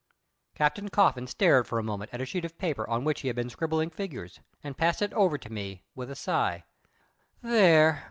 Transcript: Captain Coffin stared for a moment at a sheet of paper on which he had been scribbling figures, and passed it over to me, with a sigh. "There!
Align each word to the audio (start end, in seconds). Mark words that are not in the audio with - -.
Captain 0.55 0.89
Coffin 0.89 1.27
stared 1.27 1.67
for 1.67 1.77
a 1.77 1.83
moment 1.83 2.09
at 2.11 2.19
a 2.19 2.25
sheet 2.25 2.43
of 2.43 2.57
paper 2.57 2.89
on 2.89 3.03
which 3.03 3.21
he 3.21 3.27
had 3.27 3.35
been 3.35 3.51
scribbling 3.51 3.91
figures, 3.91 4.39
and 4.63 4.75
passed 4.75 5.03
it 5.03 5.13
over 5.13 5.37
to 5.37 5.53
me, 5.53 5.83
with 5.93 6.09
a 6.09 6.15
sigh. 6.15 6.63
"There! 7.43 7.99